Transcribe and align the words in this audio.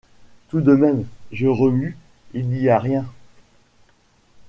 Tout 0.49 0.61
de 0.61 0.73
même, 0.73 1.05
je 1.31 1.45
remue, 1.45 1.95
il 2.33 2.47
n’y 2.49 2.69
a 2.69 2.79
rien... 2.79 3.05